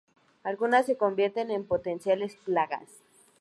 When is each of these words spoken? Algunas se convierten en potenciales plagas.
Algunas 0.43 0.87
se 0.87 0.97
convierten 0.97 1.51
en 1.51 1.63
potenciales 1.67 2.35
plagas. 2.37 2.89